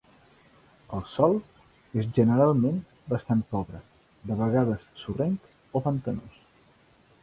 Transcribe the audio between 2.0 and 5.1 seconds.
és generalment bastant pobre, de vegades